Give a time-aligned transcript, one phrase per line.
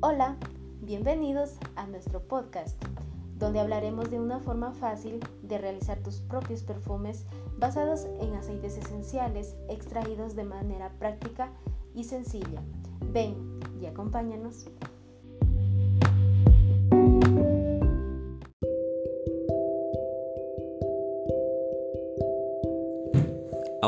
[0.00, 0.36] Hola,
[0.80, 2.80] bienvenidos a nuestro podcast,
[3.36, 7.26] donde hablaremos de una forma fácil de realizar tus propios perfumes
[7.58, 11.50] basados en aceites esenciales extraídos de manera práctica
[11.96, 12.62] y sencilla.
[13.10, 14.70] Ven y acompáñanos.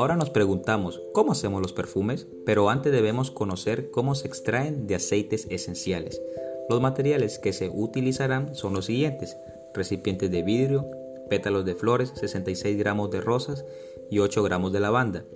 [0.00, 2.26] Ahora nos preguntamos, ¿cómo hacemos los perfumes?
[2.46, 6.22] Pero antes debemos conocer cómo se extraen de aceites esenciales.
[6.70, 9.36] Los materiales que se utilizarán son los siguientes.
[9.74, 10.86] Recipientes de vidrio,
[11.28, 13.66] pétalos de flores, 66 gramos de rosas
[14.10, 15.26] y 8 gramos de lavanda,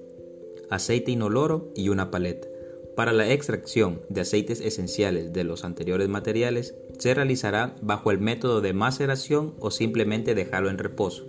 [0.71, 2.49] aceite inoloro y una paleta.
[2.97, 8.63] Para la extracción de aceites esenciales de los anteriores materiales se realizará bajo el método
[8.63, 11.27] de maceración o simplemente dejarlo en reposo.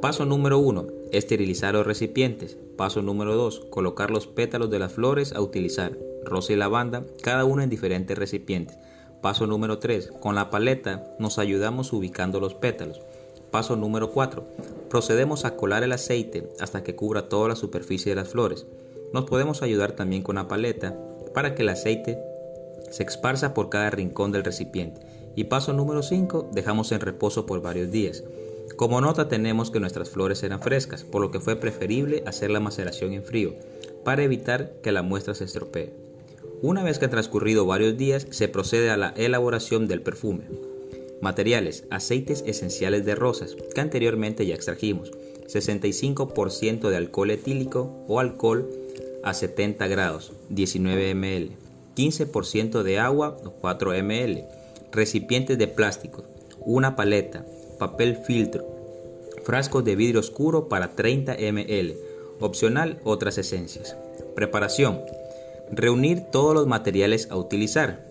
[0.00, 2.56] Paso número 1 Esterilizar los recipientes.
[2.78, 3.66] Paso número 2.
[3.68, 5.98] Colocar los pétalos de las flores a utilizar.
[6.24, 8.78] Rosa y lavanda, cada uno en diferentes recipientes.
[9.20, 10.10] Paso número 3.
[10.20, 13.02] Con la paleta nos ayudamos ubicando los pétalos.
[13.50, 14.42] Paso número 4.
[14.88, 18.66] Procedemos a colar el aceite hasta que cubra toda la superficie de las flores.
[19.12, 20.96] Nos podemos ayudar también con la paleta
[21.34, 22.18] para que el aceite
[22.90, 25.02] se esparza por cada rincón del recipiente.
[25.36, 26.48] Y paso número 5.
[26.54, 28.24] Dejamos en reposo por varios días.
[28.82, 32.58] Como nota tenemos que nuestras flores eran frescas, por lo que fue preferible hacer la
[32.58, 33.54] maceración en frío,
[34.02, 35.92] para evitar que la muestra se estropee.
[36.62, 40.46] Una vez que han transcurrido varios días, se procede a la elaboración del perfume.
[41.20, 45.12] Materiales, aceites esenciales de rosas, que anteriormente ya extrajimos,
[45.46, 48.68] 65% de alcohol etílico o alcohol
[49.22, 51.52] a 70 grados, 19 ml,
[51.94, 54.44] 15% de agua, 4 ml,
[54.90, 56.24] recipientes de plástico,
[56.58, 57.46] una paleta,
[57.78, 58.71] papel filtro,
[59.44, 61.94] frascos de vidrio oscuro para 30 ml,
[62.40, 63.96] opcional otras esencias.
[64.34, 65.00] Preparación.
[65.70, 68.06] Reunir todos los materiales a utilizar.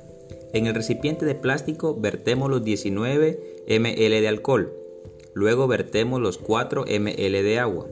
[0.54, 4.73] En el recipiente de plástico vertemos los 19 ml de alcohol,
[5.33, 7.88] luego vertemos los 4 ml de agua.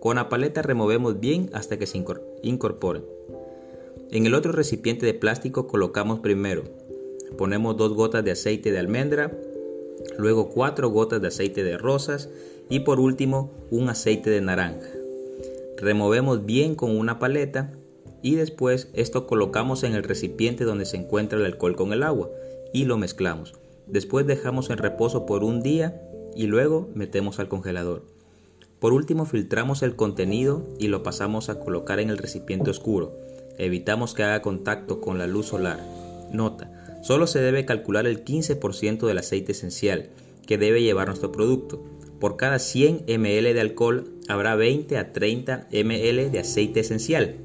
[0.00, 2.02] Con la paleta removemos bien hasta que se
[2.42, 3.02] incorpore.
[4.10, 6.64] En el otro recipiente de plástico colocamos primero,
[7.38, 9.32] ponemos dos gotas de aceite de almendra,
[10.18, 12.28] luego 4 gotas de aceite de rosas
[12.68, 14.88] y por último un aceite de naranja.
[15.76, 17.72] Removemos bien con una paleta
[18.22, 22.30] y después esto colocamos en el recipiente donde se encuentra el alcohol con el agua
[22.72, 23.54] y lo mezclamos.
[23.86, 26.00] Después dejamos en reposo por un día
[26.34, 28.02] y luego metemos al congelador.
[28.80, 33.12] Por último filtramos el contenido y lo pasamos a colocar en el recipiente oscuro.
[33.58, 35.80] Evitamos que haga contacto con la luz solar.
[36.32, 36.70] Nota,
[37.04, 40.08] Solo se debe calcular el 15% del aceite esencial
[40.46, 41.84] que debe llevar nuestro producto.
[42.18, 47.36] Por cada 100 ml de alcohol habrá 20 a 30 ml de aceite esencial.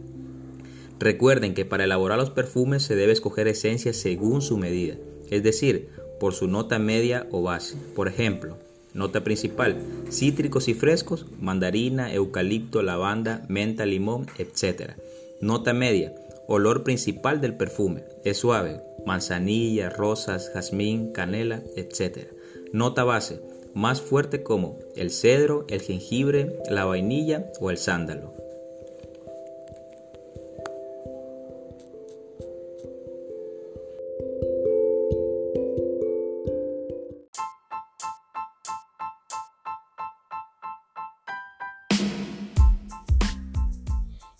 [0.98, 4.96] Recuerden que para elaborar los perfumes se debe escoger esencias según su medida,
[5.30, 5.90] es decir,
[6.22, 7.76] por su nota media o base.
[7.98, 8.58] Por ejemplo,
[8.94, 9.76] nota principal,
[10.10, 14.94] cítricos y frescos, mandarina, eucalipto, lavanda, menta, limón, etc.
[15.42, 16.14] Nota media,
[16.52, 22.28] olor principal del perfume, es suave, manzanilla, rosas, jazmín, canela, etc.
[22.74, 23.40] Nota base,
[23.76, 28.34] más fuerte como el cedro, el jengibre, la vainilla o el sándalo.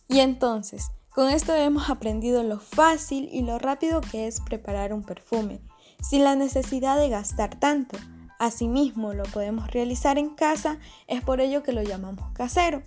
[0.08, 5.04] Y entonces, con esto hemos aprendido lo fácil y lo rápido que es preparar un
[5.04, 5.60] perfume,
[6.02, 7.98] sin la necesidad de gastar tanto.
[8.40, 12.84] Asimismo, lo podemos realizar en casa, es por ello que lo llamamos casero.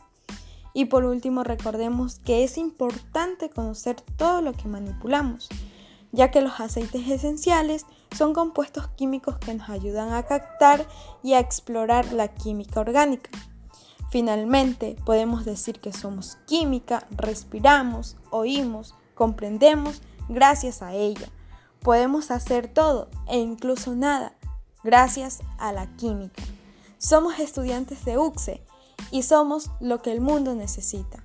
[0.72, 5.50] Y por último, recordemos que es importante conocer todo lo que manipulamos,
[6.10, 7.84] ya que los aceites esenciales
[8.16, 10.88] son compuestos químicos que nos ayudan a captar
[11.22, 13.28] y a explorar la química orgánica.
[14.12, 21.28] Finalmente, podemos decir que somos química, respiramos, oímos, comprendemos gracias a ella.
[21.80, 24.36] Podemos hacer todo e incluso nada
[24.84, 26.42] gracias a la química.
[26.98, 28.62] Somos estudiantes de UXE
[29.10, 31.24] y somos lo que el mundo necesita.